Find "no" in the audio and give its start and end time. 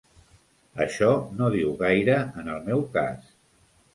1.41-1.51